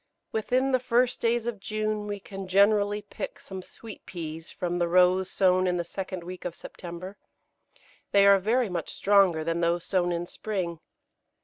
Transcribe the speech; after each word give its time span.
]Within 0.31 0.71
the 0.71 0.79
first 0.79 1.21
days 1.21 1.45
of 1.45 1.59
June 1.59 2.07
we 2.07 2.19
can 2.19 2.47
generally 2.47 3.03
pick 3.03 3.39
some 3.39 3.61
Sweet 3.61 4.03
Peas 4.07 4.49
from 4.49 4.79
the 4.79 4.87
rows 4.87 5.29
sown 5.29 5.67
in 5.67 5.77
the 5.77 5.83
second 5.85 6.23
week 6.23 6.43
of 6.43 6.55
September. 6.55 7.17
They 8.11 8.25
are 8.25 8.39
very 8.39 8.67
much 8.67 8.89
stronger 8.91 9.43
than 9.43 9.61
those 9.61 9.83
sown 9.85 10.11
in 10.11 10.25
spring. 10.25 10.79